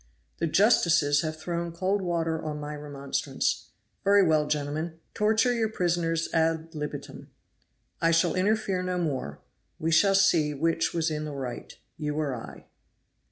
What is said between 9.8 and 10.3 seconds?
shall